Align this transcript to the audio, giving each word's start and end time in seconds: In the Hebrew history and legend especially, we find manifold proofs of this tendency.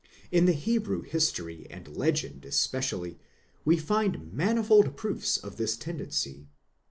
In 0.31 0.45
the 0.45 0.53
Hebrew 0.53 1.03
history 1.03 1.67
and 1.69 1.95
legend 1.95 2.43
especially, 2.45 3.19
we 3.63 3.77
find 3.77 4.33
manifold 4.33 4.97
proofs 4.97 5.37
of 5.37 5.57
this 5.57 5.77
tendency. 5.77 6.47